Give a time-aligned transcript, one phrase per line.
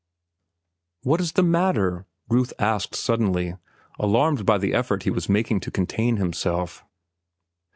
[1.03, 3.55] "What is the matter?" Ruth asked suddenly
[3.99, 6.83] alarmed by the effort he was making to contain himself.